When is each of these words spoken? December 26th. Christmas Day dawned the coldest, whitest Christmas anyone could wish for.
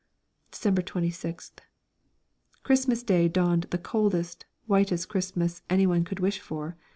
December 0.49 0.81
26th. 0.81 1.59
Christmas 2.63 3.03
Day 3.03 3.27
dawned 3.27 3.67
the 3.69 3.77
coldest, 3.77 4.47
whitest 4.65 5.07
Christmas 5.09 5.61
anyone 5.69 6.03
could 6.03 6.19
wish 6.19 6.39
for. 6.39 6.75